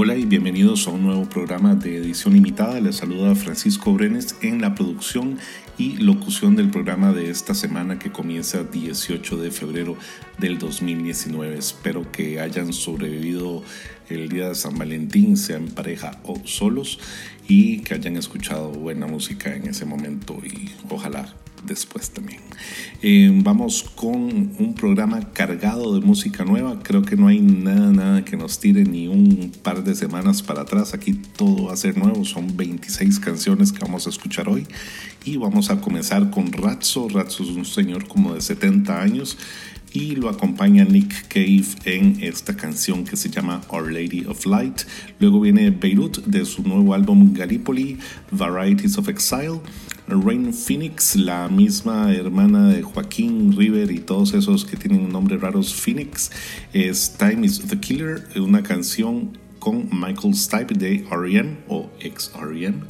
[0.00, 2.80] Hola y bienvenidos a un nuevo programa de edición limitada.
[2.80, 5.38] Les saluda Francisco Brenes en la producción
[5.76, 9.96] y locución del programa de esta semana que comienza 18 de febrero
[10.38, 11.58] del 2019.
[11.58, 13.64] Espero que hayan sobrevivido
[14.08, 17.00] el día de San Valentín, sean pareja o solos,
[17.48, 22.40] y que hayan escuchado buena música en ese momento y ojalá después también.
[23.02, 24.20] Eh, vamos con
[24.58, 26.80] un programa cargado de música nueva.
[26.82, 30.62] Creo que no hay nada, nada que nos tire ni un par de semanas para
[30.62, 30.94] atrás.
[30.94, 32.24] Aquí todo va a ser nuevo.
[32.24, 34.66] Son 26 canciones que vamos a escuchar hoy.
[35.24, 37.08] Y vamos a comenzar con Ratso.
[37.08, 39.36] Ratso es un señor como de 70 años
[39.92, 44.82] y lo acompaña Nick Cave en esta canción que se llama Our Lady of Light.
[45.18, 47.98] Luego viene Beirut de su nuevo álbum Gallipoli,
[48.30, 49.60] Varieties of Exile.
[50.08, 55.74] Rain Phoenix, la misma hermana de Joaquín River y todos esos que tienen nombres raros,
[55.74, 56.30] Phoenix,
[56.72, 61.58] es Time is the Killer, una canción con Michael Stipe de R.E.M.
[61.68, 62.82] o ex-R.E.M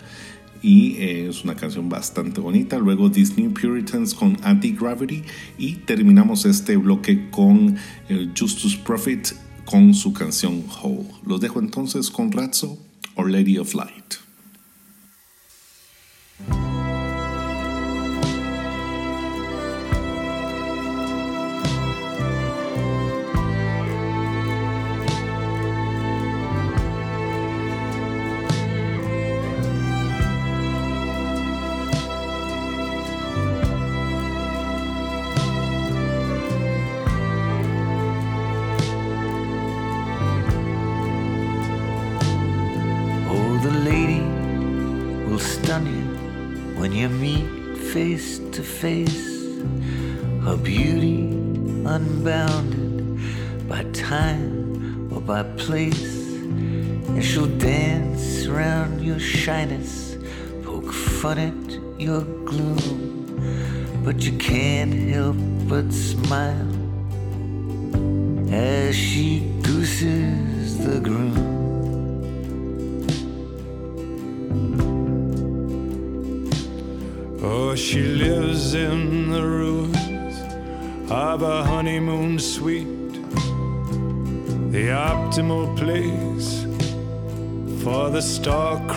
[0.62, 2.78] y eh, es una canción bastante bonita.
[2.78, 5.22] Luego Disney Puritans con Anti-Gravity
[5.56, 7.76] y terminamos este bloque con
[8.08, 11.06] el Justus Prophet con su canción Hole.
[11.24, 12.78] Los dejo entonces con Razzo
[13.14, 14.27] or Lady of Light.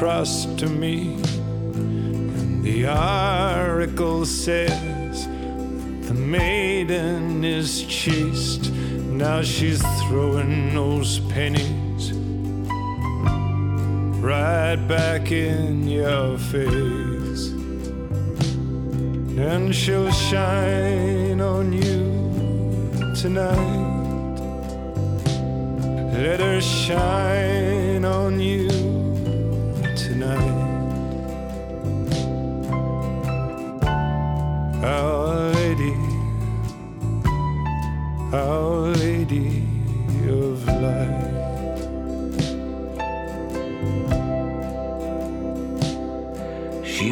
[0.01, 1.13] Star-crossed to me,
[1.75, 5.27] And the oracle says
[6.07, 8.71] the maiden is chaste.
[8.71, 12.13] Now she's throwing those pennies
[14.23, 17.49] right back in your face
[19.37, 23.91] and she'll shine on you tonight.
[26.11, 28.60] Let her shine on you
[40.81, 40.87] She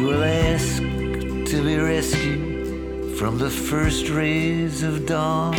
[0.02, 5.54] will ask to be rescued from the first rays of dawn.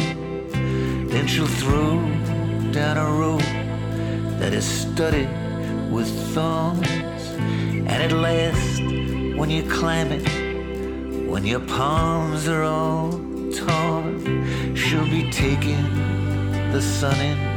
[1.08, 2.02] Then she'll throw
[2.74, 3.50] down a rope
[4.40, 5.30] that is studded
[5.90, 6.88] with thorns.
[6.88, 8.82] And at last,
[9.38, 10.28] when you climb it,
[11.30, 13.12] when your palms are all
[13.54, 15.82] torn, she'll be taking
[16.74, 17.51] the sun in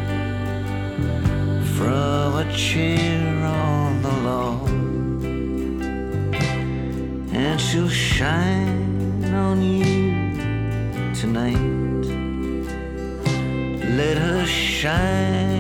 [1.85, 4.69] from a chair on the lawn
[7.31, 9.85] and she'll shine on you
[11.21, 12.05] tonight.
[13.99, 15.54] Let her shine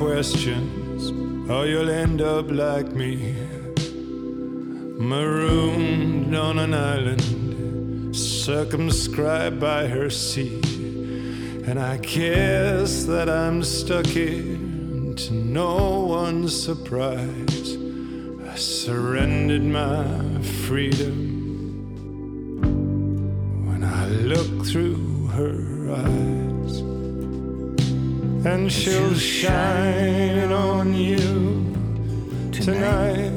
[0.00, 1.10] questions,
[1.50, 3.34] or you'll end up like me.
[4.98, 10.58] Marooned on an island, circumscribed by her sea.
[11.66, 14.56] And I guess that I'm stuck here
[15.16, 17.76] to no one's surprise.
[18.48, 21.29] I surrendered my freedom
[28.70, 31.18] she'll shine on you
[32.52, 33.29] tonight.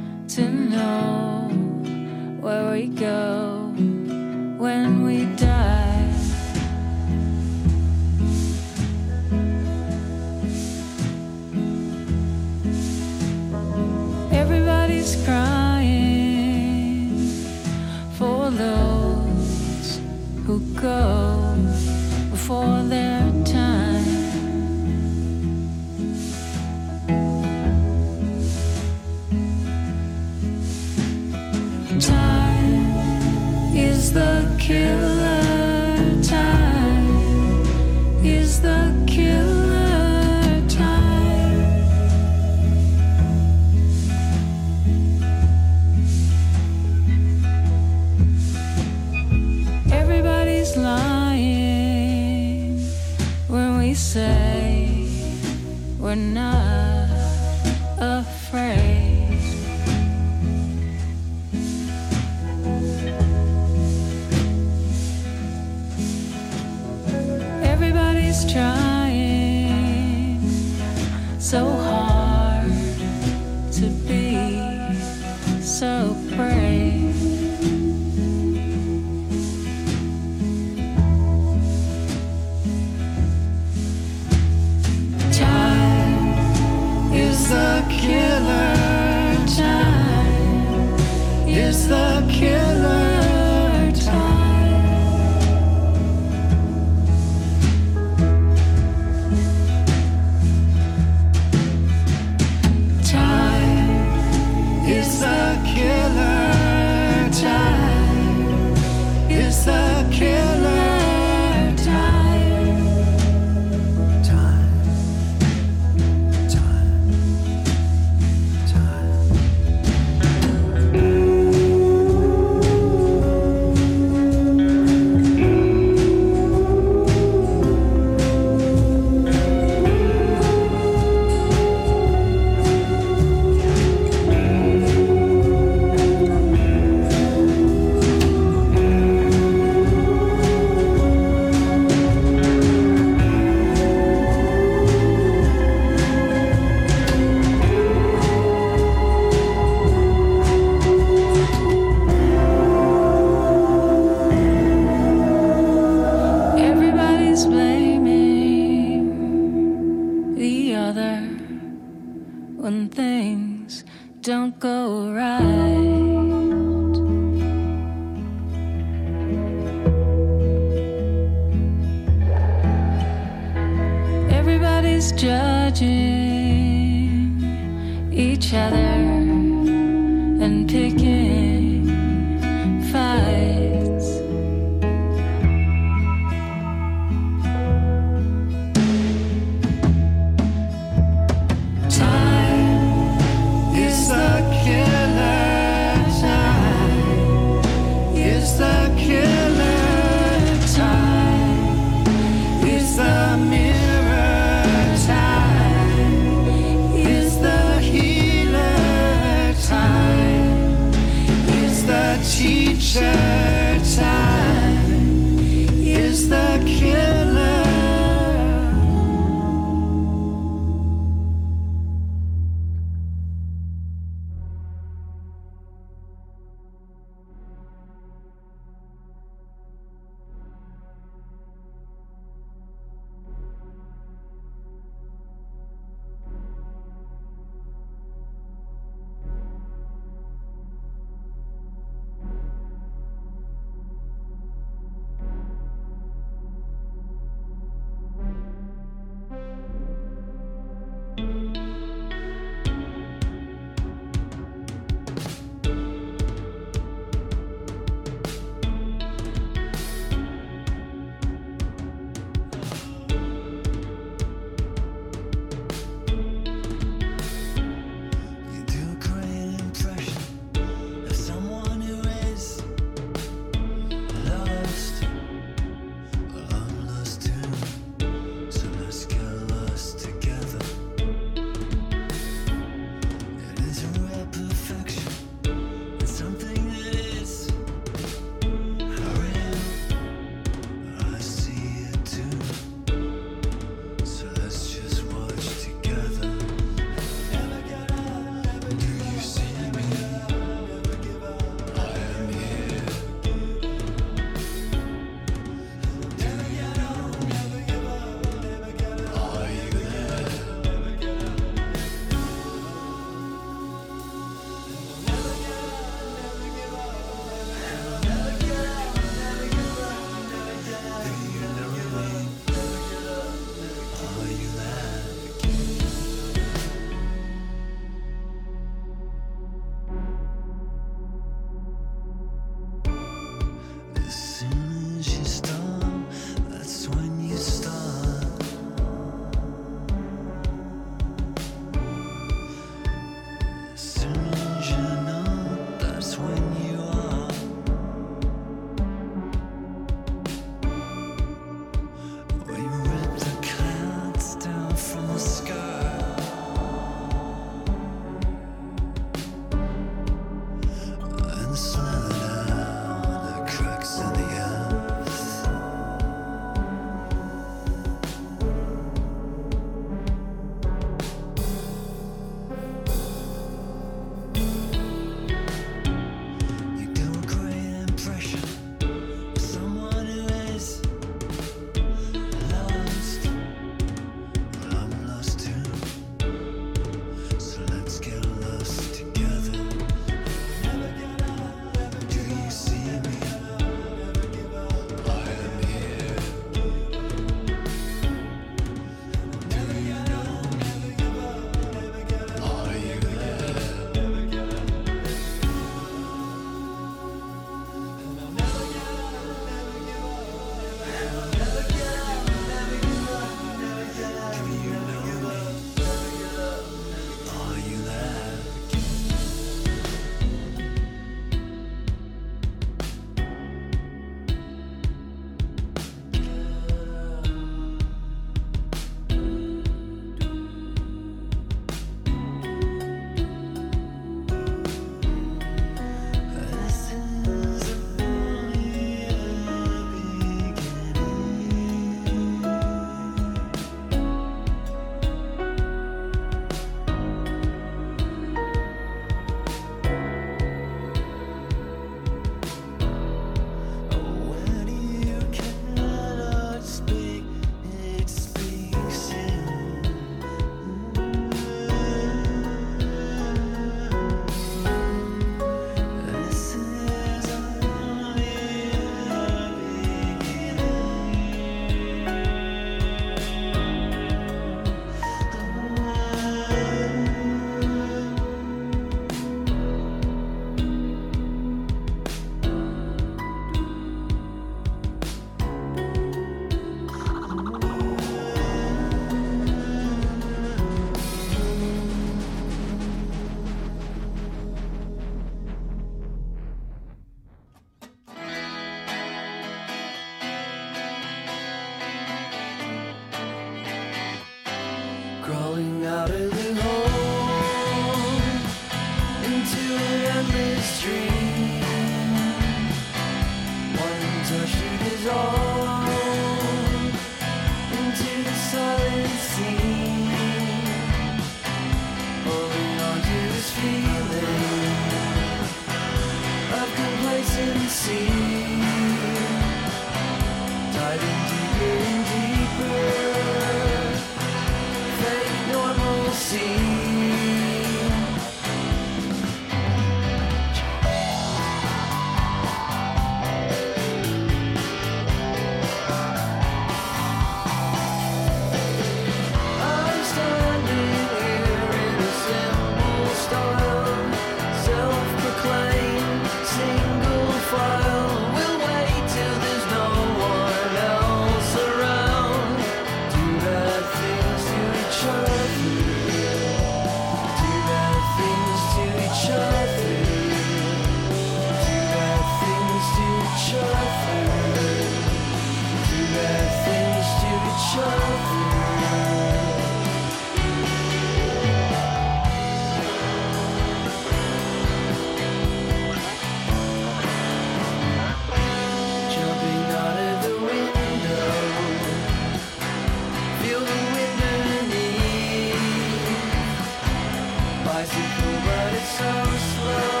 [598.45, 599.11] But it's so
[599.53, 600.00] slow.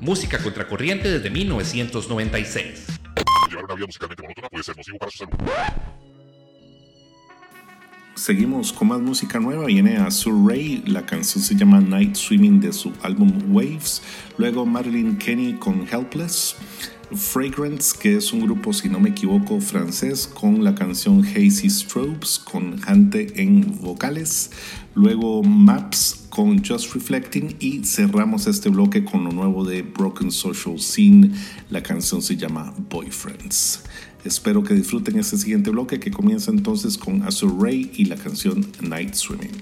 [0.00, 2.86] música contracorriente desde 1996.
[3.48, 5.34] Llevar una vida musicalmente monótona puede ser nocivo para su salud.
[8.14, 9.66] Seguimos con más música nueva.
[9.66, 10.08] Viene a
[10.46, 14.02] Ray, la canción se llama Night Swimming de su álbum Waves.
[14.36, 16.56] Luego Marilyn Kenny con Helpless.
[17.14, 22.38] Fragrance, que es un grupo, si no me equivoco, francés, con la canción Hazy Strobes,
[22.38, 24.50] con Hante en vocales.
[24.98, 30.80] Luego Maps con Just Reflecting y cerramos este bloque con lo nuevo de Broken Social
[30.80, 31.30] Scene.
[31.70, 33.84] La canción se llama Boyfriends.
[34.24, 38.66] Espero que disfruten este siguiente bloque que comienza entonces con Azure Ray y la canción
[38.80, 39.52] Night Swimming.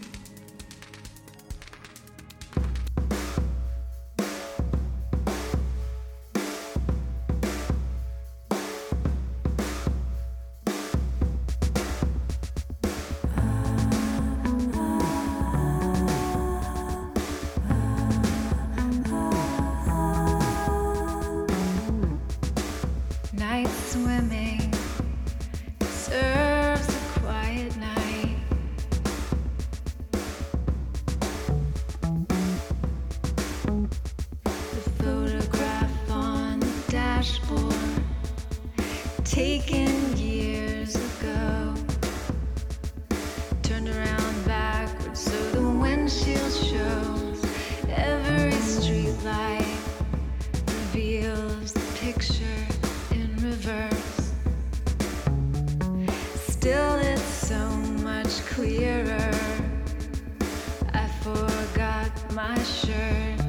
[62.36, 63.40] My shirt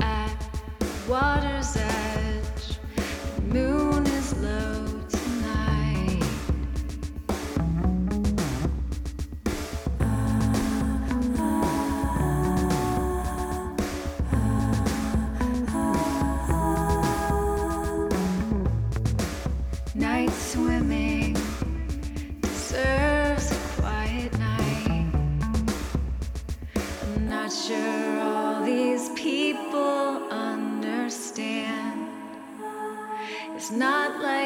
[0.00, 0.36] at
[1.08, 2.78] water's edge.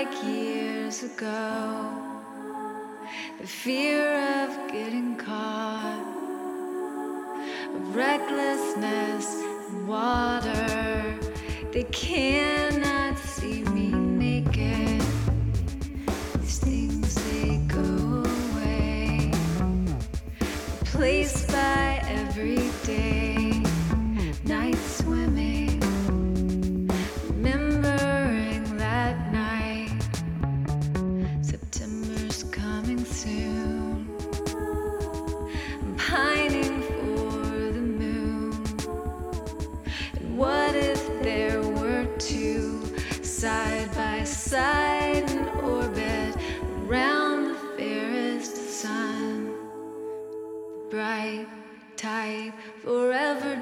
[0.09, 1.91] Like years ago.
[3.41, 6.05] The fear of getting caught,
[7.75, 11.19] of recklessness and water.
[11.73, 12.78] They cannot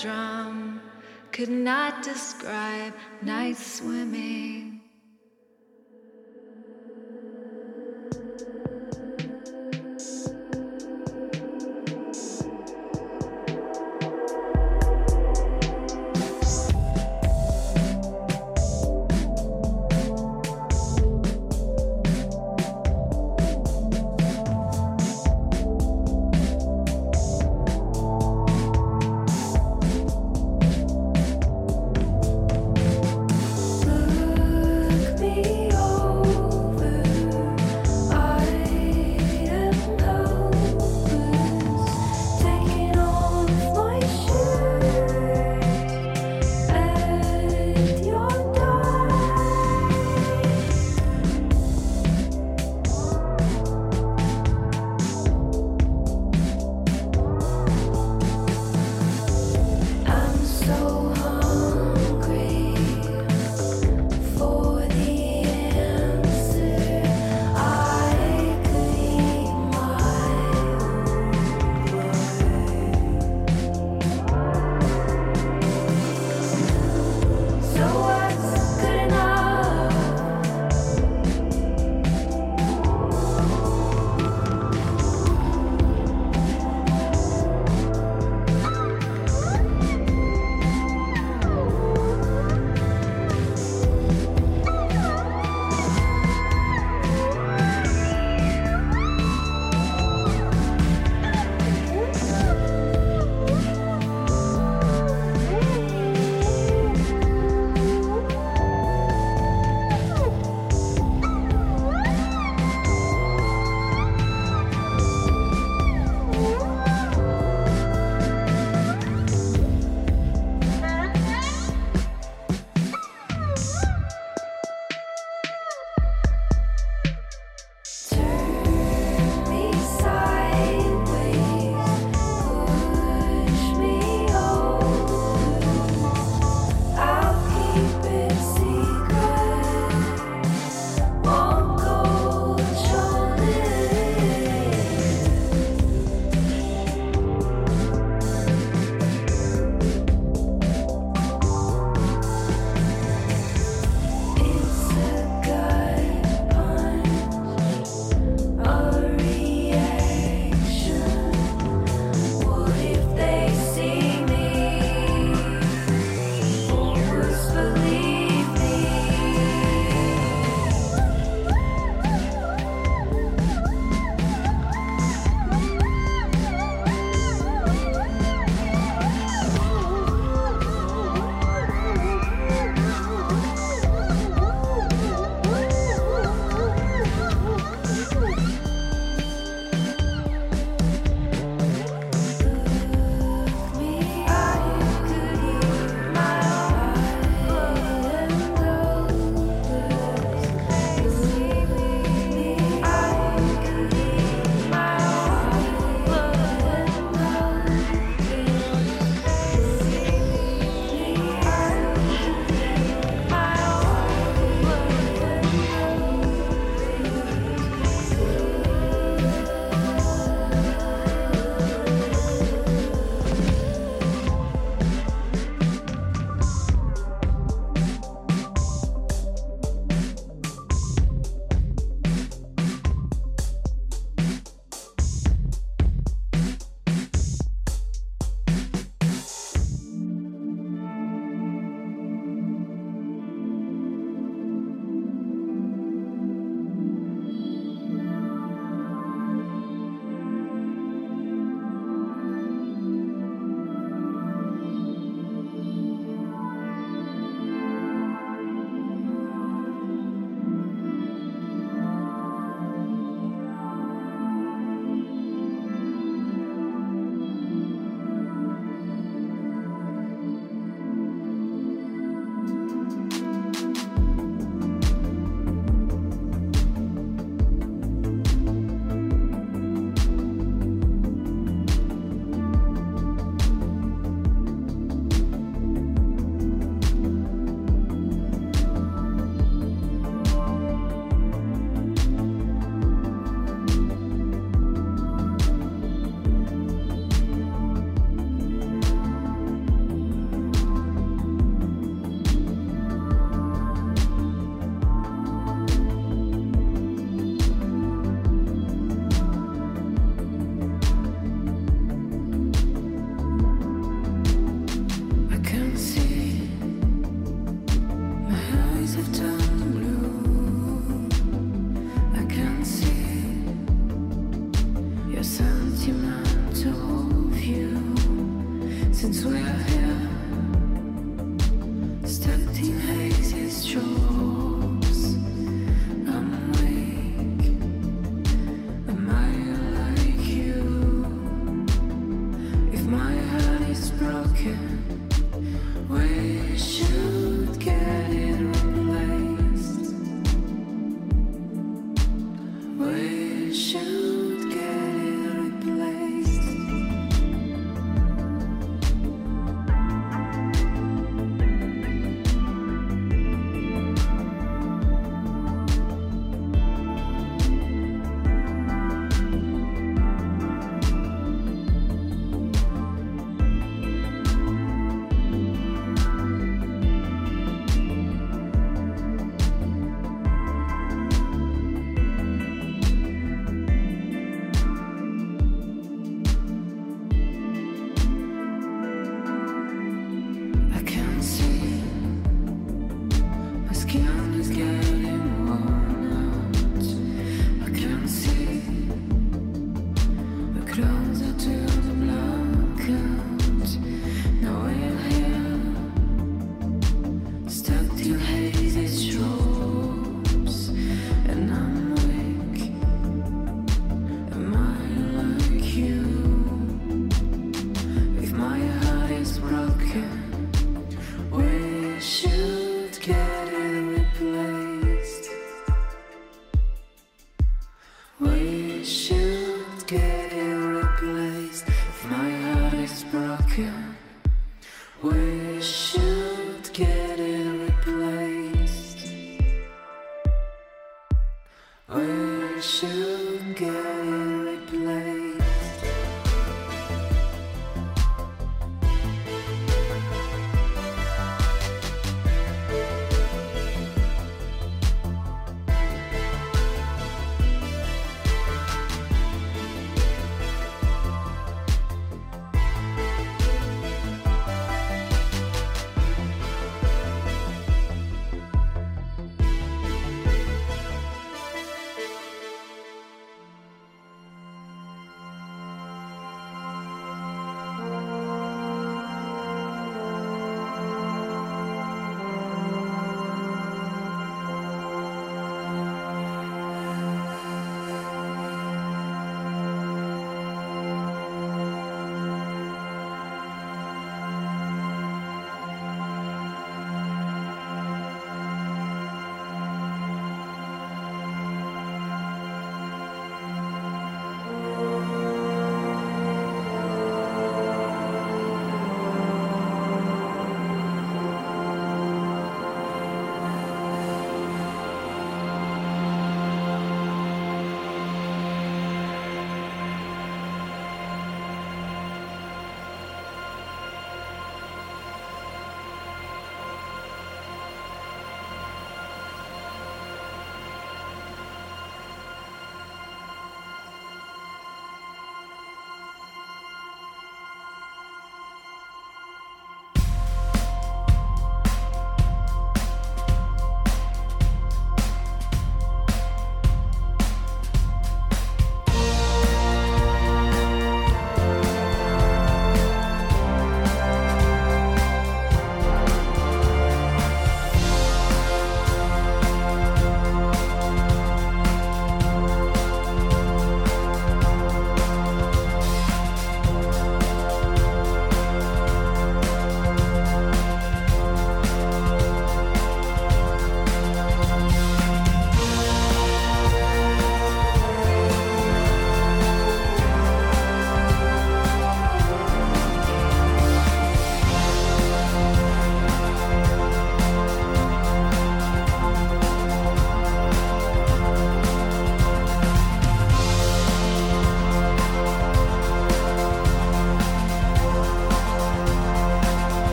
[0.00, 0.80] drum
[1.32, 4.69] could not describe night swimming.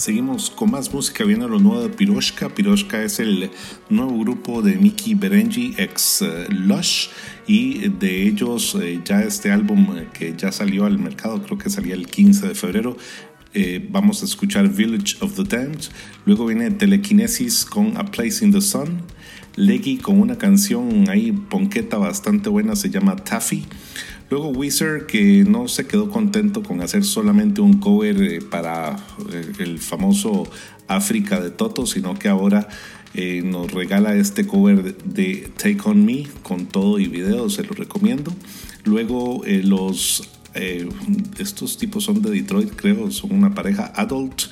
[0.00, 2.48] Seguimos con más música, viene lo nuevo de Piroshka.
[2.48, 3.50] Piroshka es el
[3.90, 7.08] nuevo grupo de Mickey Berenji, ex eh, Lush,
[7.46, 11.68] y de ellos eh, ya este álbum eh, que ya salió al mercado, creo que
[11.68, 12.96] salía el 15 de febrero.
[13.90, 15.90] vamos a escuchar Village of the Damned.
[16.24, 19.02] Luego viene Telekinesis con A Place in the Sun.
[19.56, 23.66] Leggy con una canción ahí ponqueta bastante buena, se llama Taffy.
[24.30, 28.96] Luego Wizard que no se quedó contento con hacer solamente un cover eh, para
[29.32, 30.48] eh, el famoso
[30.86, 32.68] África de Toto, sino que ahora
[33.14, 37.72] eh, nos regala este cover de Take On Me con todo y video, se lo
[37.72, 38.32] recomiendo.
[38.84, 40.28] Luego los
[41.38, 44.42] estos tipos son de Detroit, creo, son una pareja adult,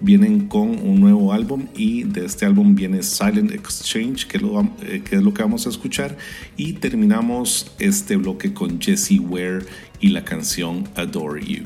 [0.00, 5.02] vienen con un nuevo álbum y de este álbum viene Silent Exchange, que, lo, eh,
[5.10, 6.16] es lo que vamos a escuchar,
[6.56, 9.66] y terminamos este bloque con Jessie Ware
[10.00, 11.64] y la canción Adore You.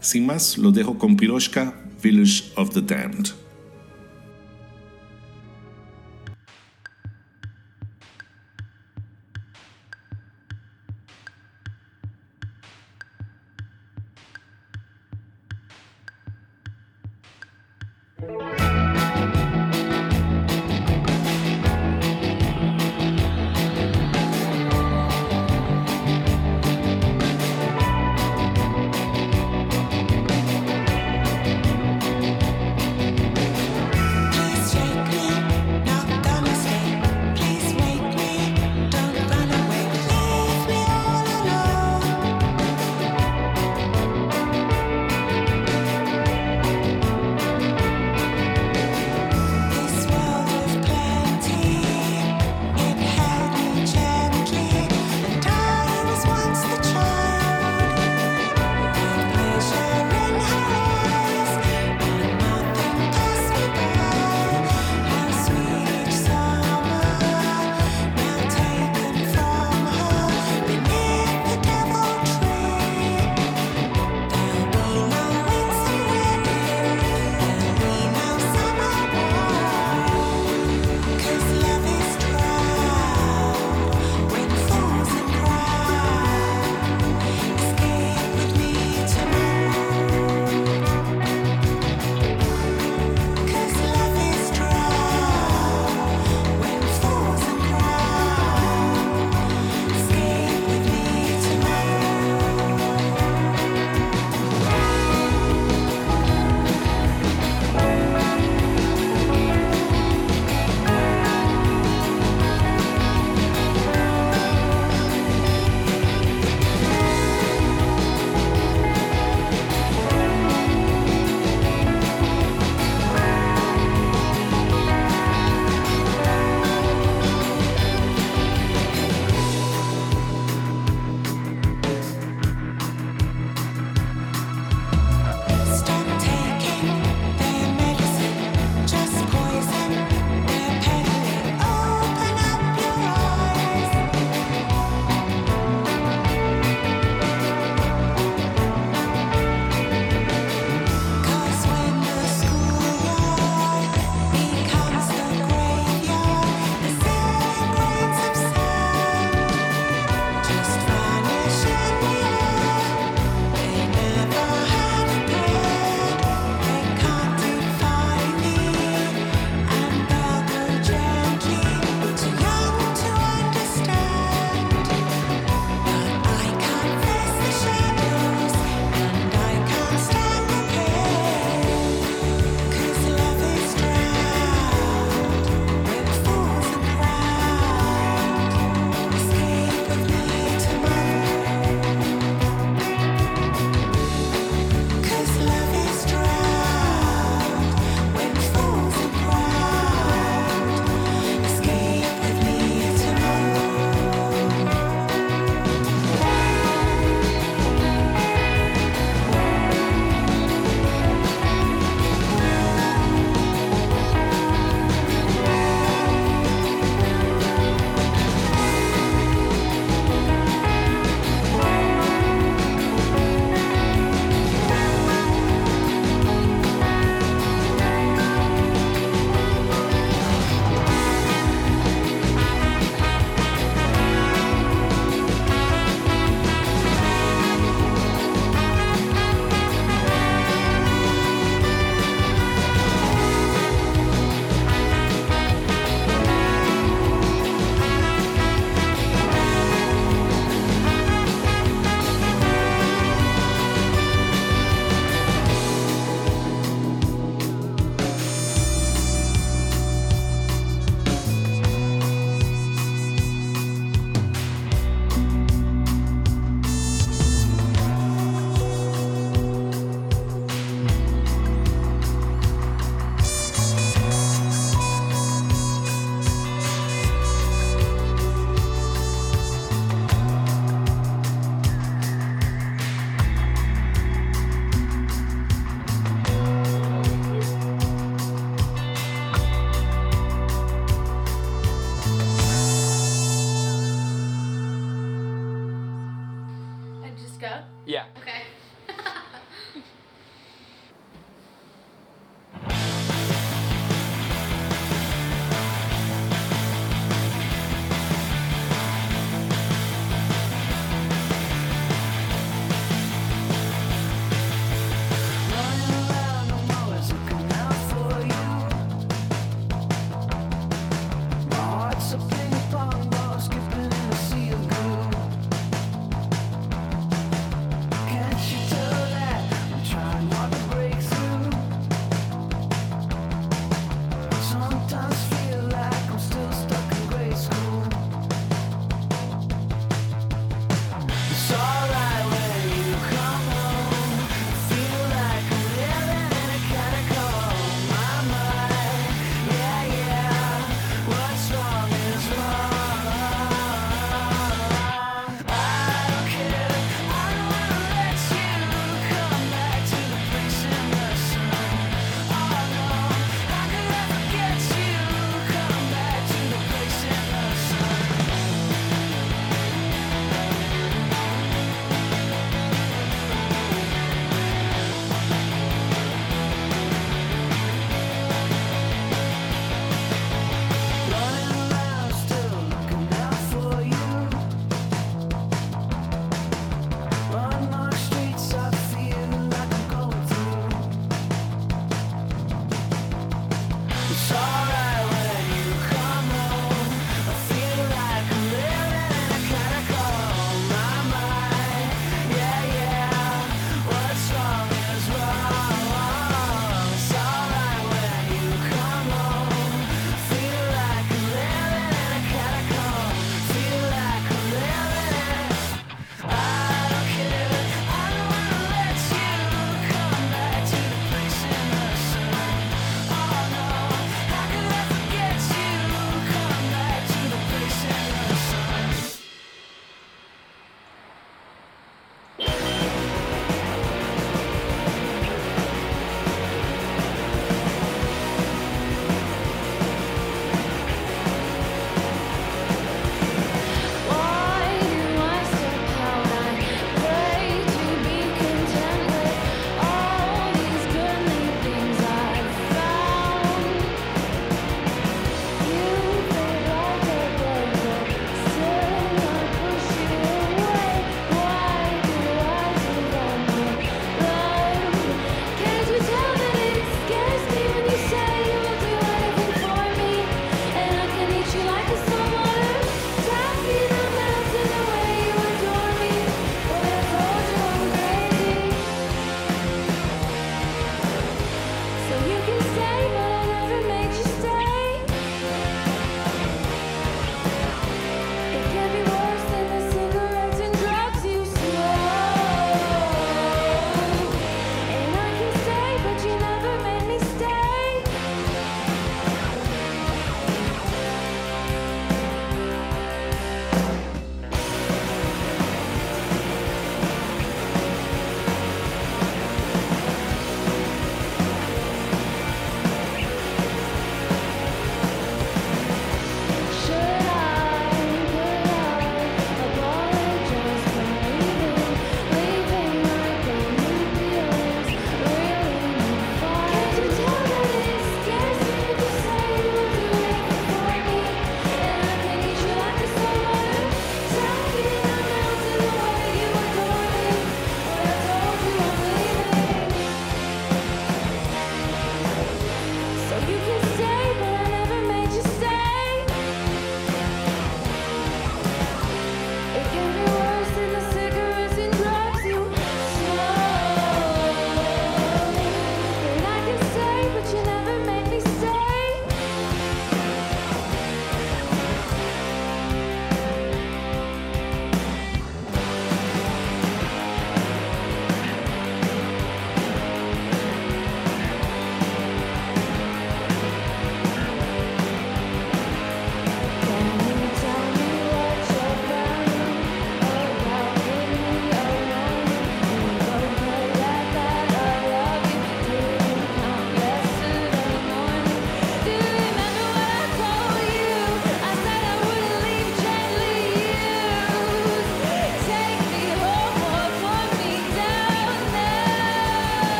[0.00, 3.30] Sin más, los dejo con Piroshka, Village of the Damned.
[18.20, 18.59] Bye.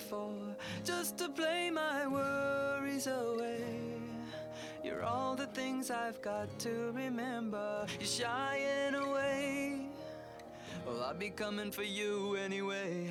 [0.00, 0.32] for,
[0.84, 3.64] just to play my worries away.
[4.82, 7.86] You're all the things I've got to remember.
[7.98, 9.86] You're shying away.
[10.86, 13.10] Well, I'll be coming for you anyway.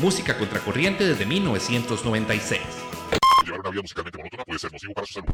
[0.00, 2.60] música contracorriente desde 1996.
[3.44, 5.28] Llevar una vida musicalmente monótona puede ser nocivo para su salud.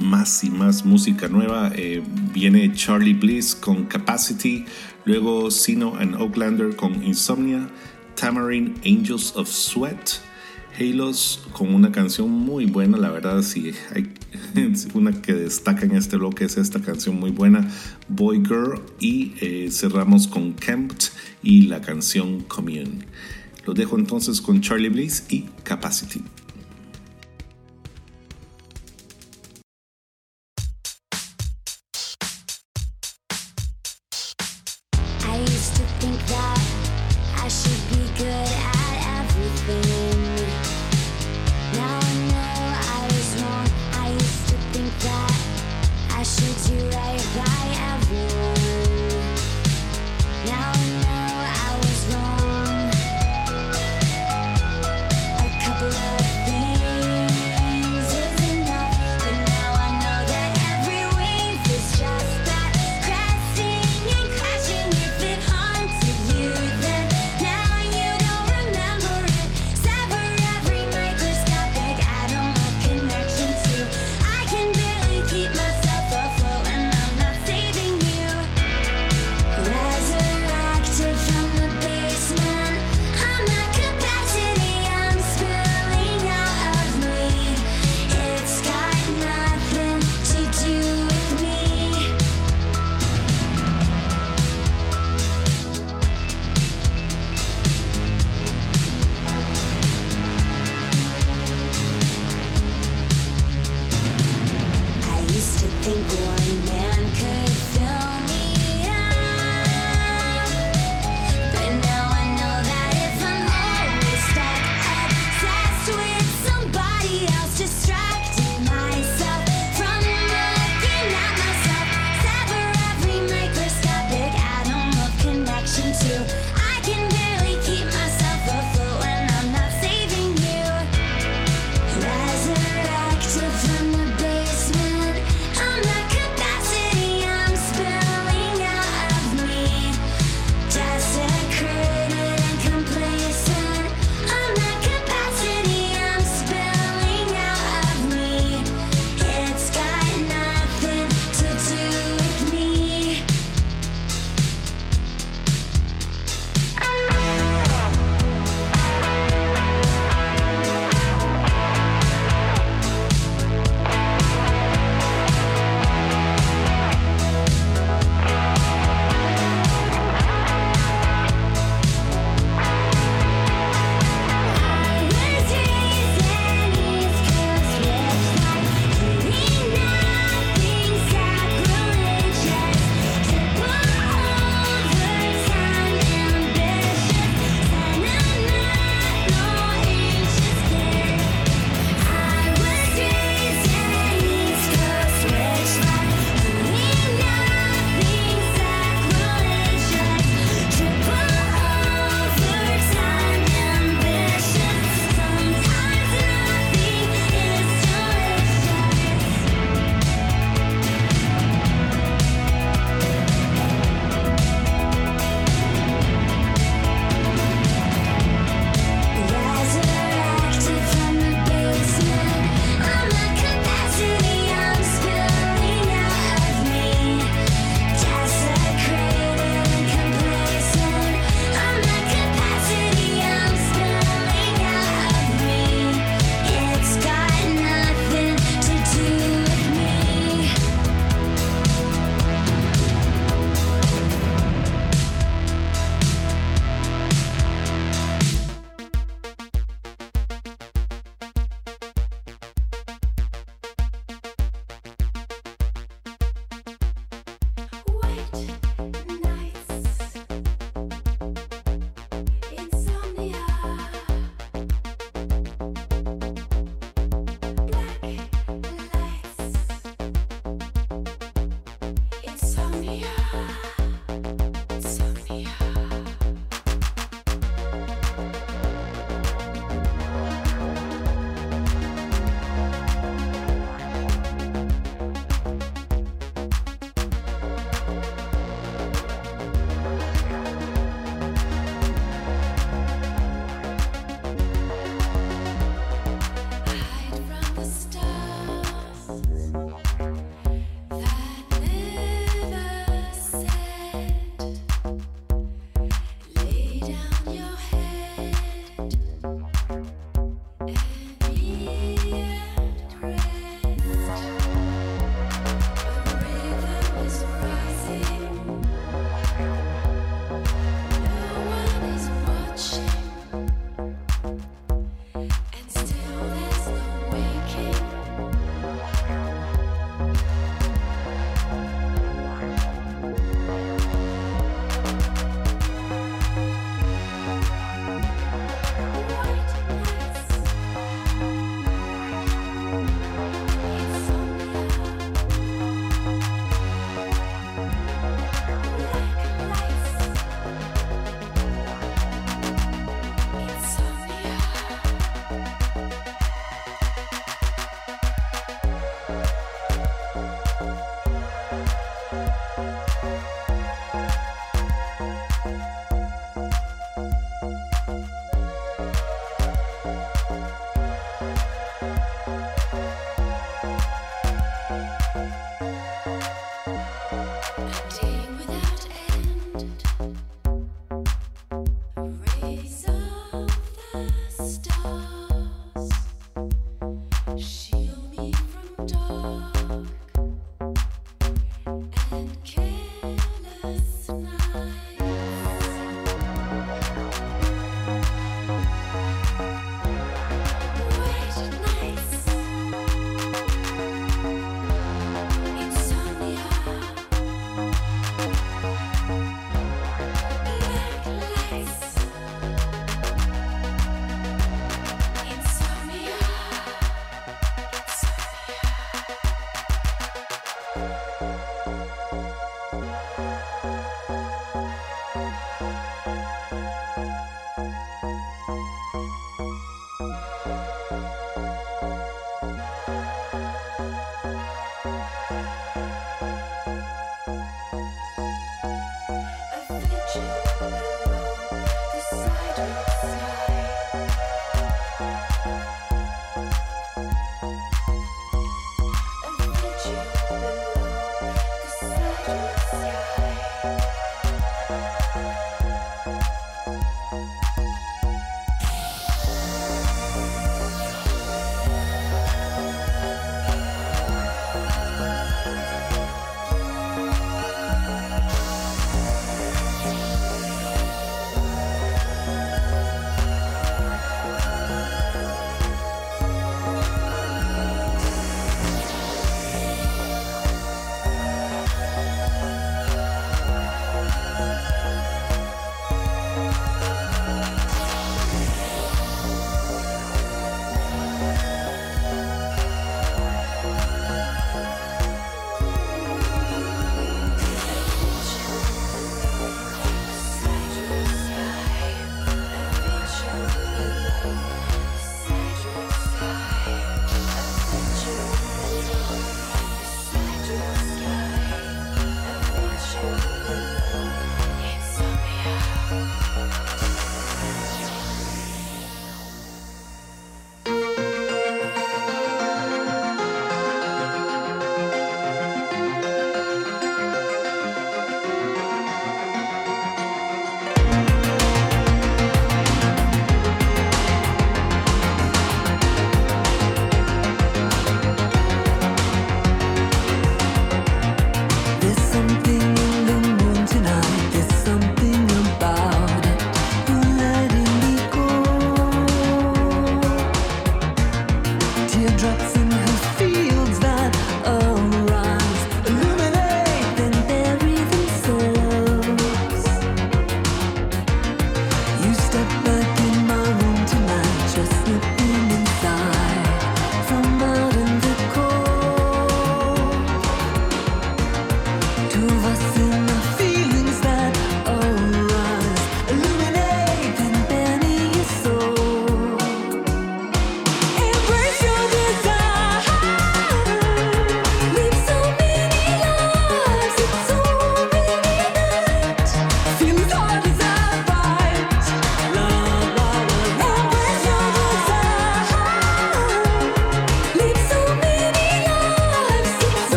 [0.00, 1.70] más y más música nueva.
[1.74, 2.02] Eh,
[2.32, 4.64] viene Charlie Bliss con Capacity,
[5.04, 7.68] luego Sino and Oaklander con Insomnia,
[8.16, 10.20] Tamarind Angels of Sweat,
[10.80, 14.14] Halos con una canción muy buena, la verdad, si hay
[14.94, 17.70] una que destaca en este bloque es esta canción muy buena,
[18.08, 21.04] Boy Girl, y eh, cerramos con Kempt
[21.42, 23.04] y la canción Commune.
[23.66, 26.22] Los dejo entonces con Charlie Blaze y Capacity.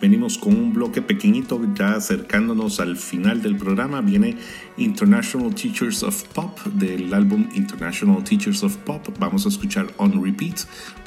[0.00, 4.00] Venimos con un bloque pequeñito ya acercándonos al final del programa.
[4.00, 4.34] Viene
[4.78, 9.06] International Teachers of Pop del álbum International Teachers of Pop.
[9.18, 10.60] Vamos a escuchar On Repeat,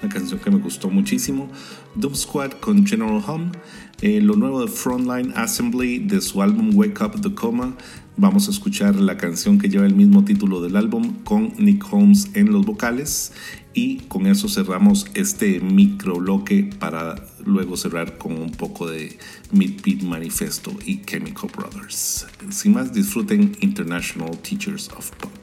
[0.03, 1.49] una canción que me gustó muchísimo.
[1.95, 3.51] Dove Squad con General Hum.
[4.01, 7.75] Eh, lo nuevo de Frontline Assembly de su álbum Wake Up the Coma.
[8.15, 12.29] Vamos a escuchar la canción que lleva el mismo título del álbum con Nick Holmes
[12.35, 13.31] en los vocales.
[13.73, 17.15] Y con eso cerramos este micro bloque para
[17.45, 19.17] luego cerrar con un poco de
[19.51, 22.27] Midbeat Manifesto y Chemical Brothers.
[22.49, 25.42] Sin más, disfruten International Teachers of Pop.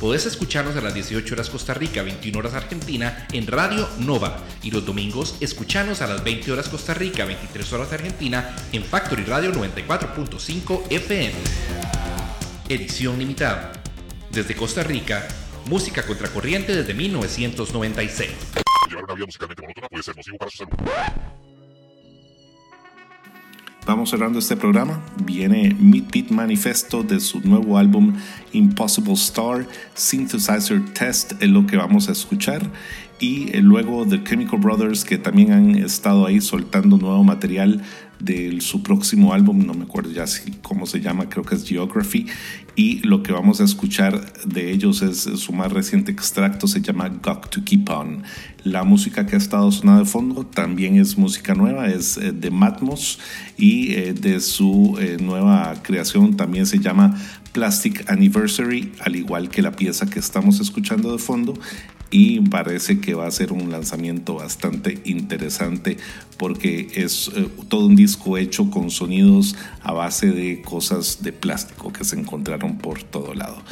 [0.00, 4.38] podés escucharnos a las 18 horas Costa Rica, 21 horas Argentina en Radio Nova.
[4.62, 9.24] Y los domingos escuchanos a las 20 horas Costa Rica, 23 horas Argentina en Factory
[9.24, 11.34] Radio 94.5 FM.
[12.68, 13.72] Edición limitada.
[14.32, 15.28] Desde Costa Rica,
[15.66, 18.30] música contracorriente desde 1996.
[18.88, 21.39] Llevar una vida musicalmente monótona puede ser nocivo para su salud.
[23.90, 25.00] Vamos cerrando este programa.
[25.24, 28.14] Viene Midbeat Manifesto de su nuevo álbum
[28.52, 29.66] Impossible Star.
[29.94, 32.62] Synthesizer Test es lo que vamos a escuchar.
[33.18, 37.82] Y eh, luego The Chemical Brothers que también han estado ahí soltando nuevo material
[38.20, 41.66] de su próximo álbum, no me acuerdo ya si, cómo se llama, creo que es
[41.66, 42.26] Geography,
[42.76, 47.08] y lo que vamos a escuchar de ellos es su más reciente extracto, se llama
[47.08, 48.22] Got to Keep On.
[48.62, 52.50] La música que ha estado sonando de fondo también es música nueva, es eh, de
[52.50, 53.18] Matmos
[53.56, 57.18] y eh, de su eh, nueva creación también se llama
[57.52, 61.54] Plastic Anniversary, al igual que la pieza que estamos escuchando de fondo
[62.10, 65.96] y parece que va a ser un lanzamiento bastante interesante
[66.36, 71.92] porque es eh, todo un disco hecho con sonidos a base de cosas de plástico
[71.92, 73.62] que se encontraron por todo lado.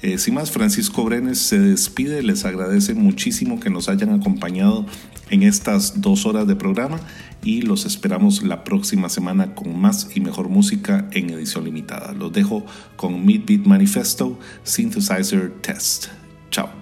[0.00, 4.86] Eh, sin más, Francisco Brenes se despide, les agradece muchísimo que nos hayan acompañado
[5.30, 7.00] en estas dos horas de programa
[7.42, 12.12] y los esperamos la próxima semana con más y mejor música en edición limitada.
[12.12, 12.64] Los dejo
[12.96, 16.06] con Midbeat Manifesto Synthesizer Test.
[16.50, 16.77] Chao.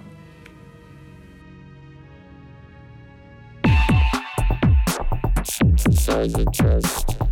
[6.17, 7.26] by the chest.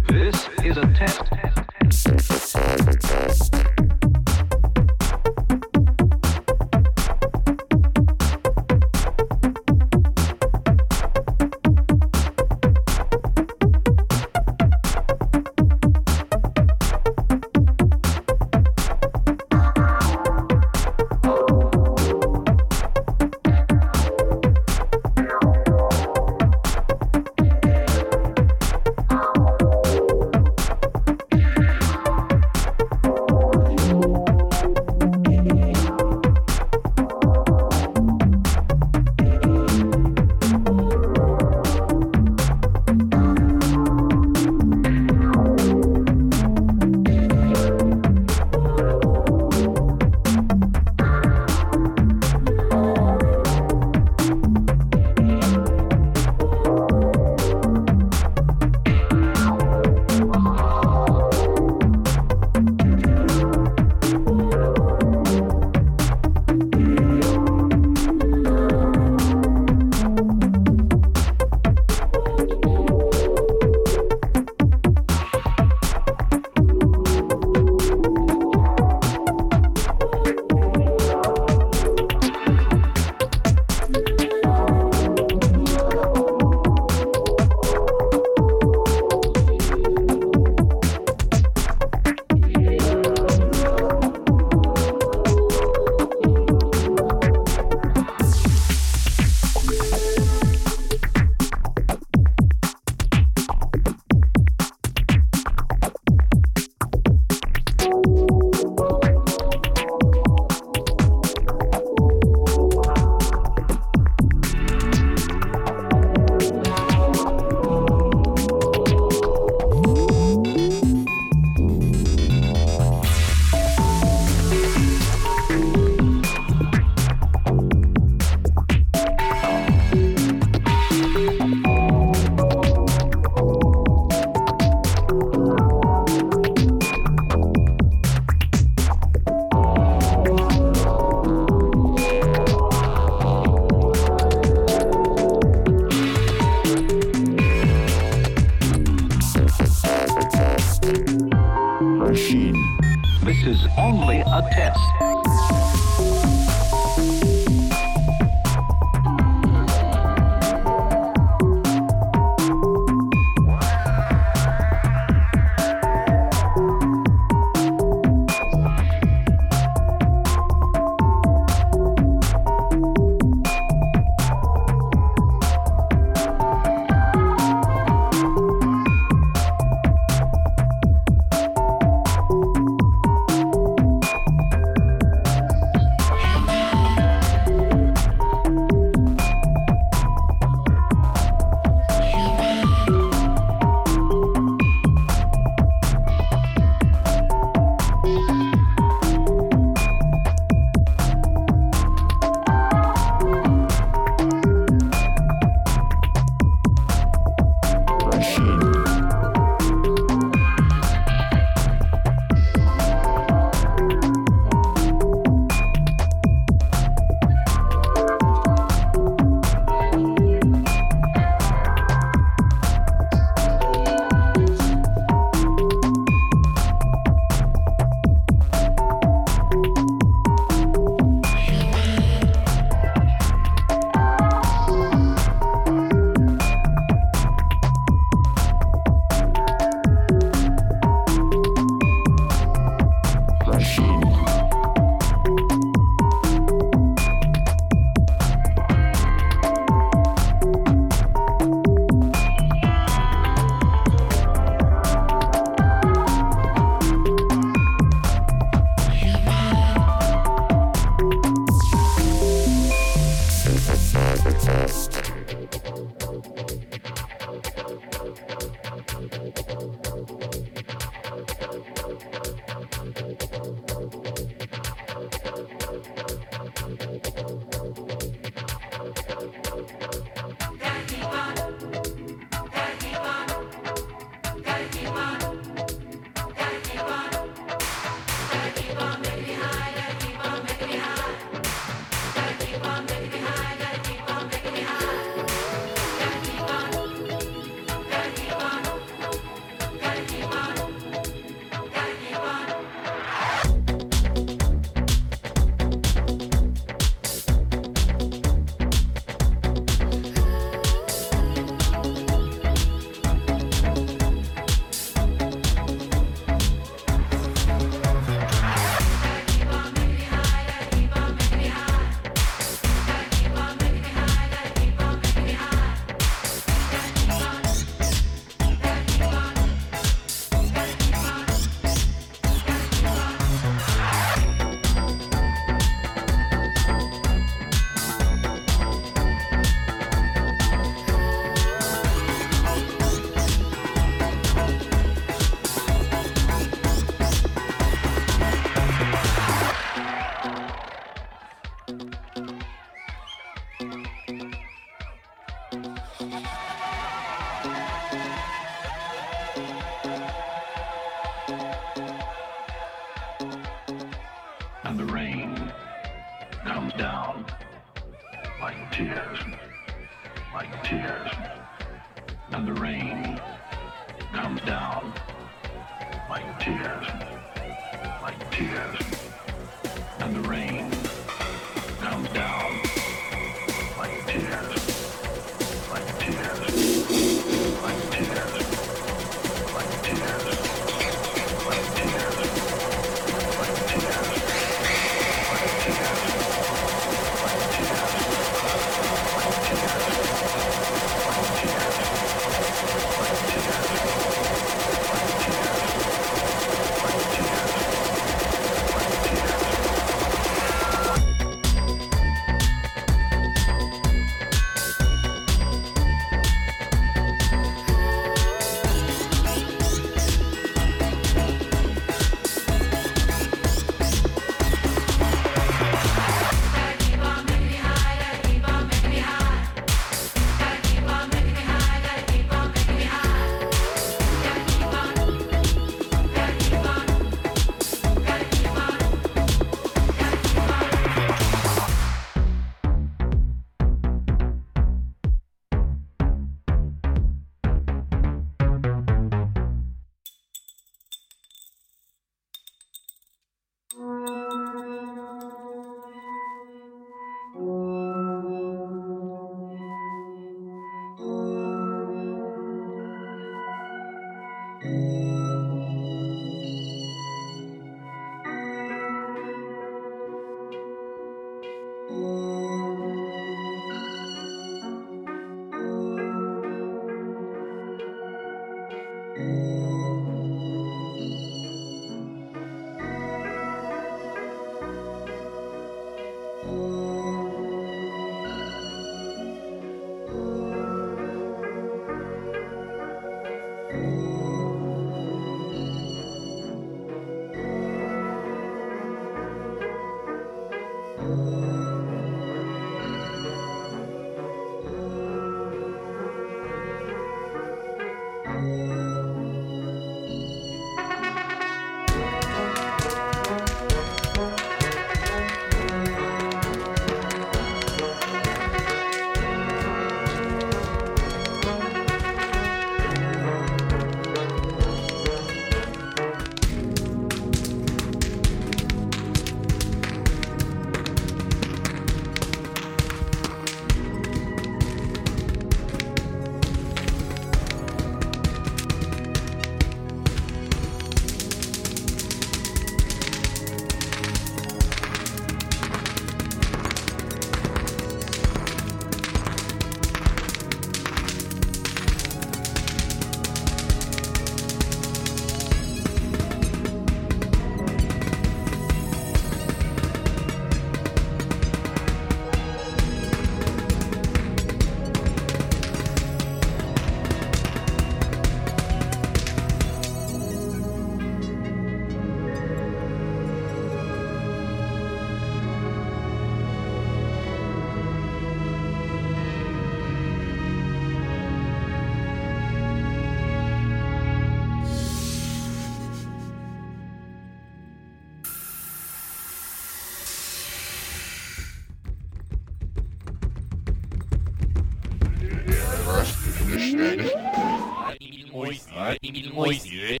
[599.12, 600.00] 君の意思で。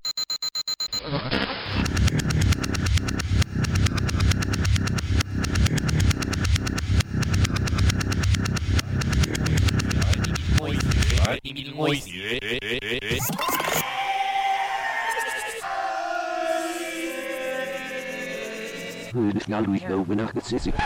[19.48, 20.76] Now we wil we're not consistent.